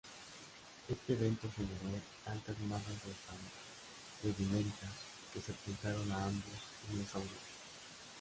[0.89, 4.89] Este evento generó altas masas de fango-sedimentos
[5.31, 6.59] que sepultaron a ambos
[6.91, 7.33] dinosaurios.